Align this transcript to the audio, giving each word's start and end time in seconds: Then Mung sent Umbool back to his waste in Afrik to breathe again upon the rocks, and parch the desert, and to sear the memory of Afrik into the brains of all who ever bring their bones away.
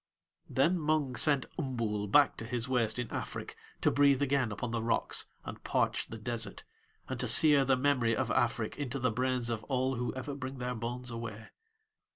Then 0.49 0.79
Mung 0.79 1.15
sent 1.15 1.45
Umbool 1.59 2.07
back 2.11 2.35
to 2.37 2.45
his 2.47 2.67
waste 2.67 2.97
in 2.97 3.07
Afrik 3.09 3.53
to 3.81 3.91
breathe 3.91 4.23
again 4.23 4.51
upon 4.51 4.71
the 4.71 4.81
rocks, 4.81 5.27
and 5.45 5.63
parch 5.63 6.07
the 6.07 6.17
desert, 6.17 6.63
and 7.07 7.19
to 7.19 7.27
sear 7.27 7.65
the 7.65 7.77
memory 7.77 8.15
of 8.15 8.29
Afrik 8.31 8.77
into 8.77 8.97
the 8.97 9.11
brains 9.11 9.51
of 9.51 9.63
all 9.65 9.97
who 9.97 10.11
ever 10.15 10.33
bring 10.33 10.57
their 10.57 10.73
bones 10.73 11.11
away. 11.11 11.49